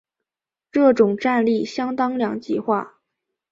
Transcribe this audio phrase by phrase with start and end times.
[0.71, 3.01] 这种战力相当两极化。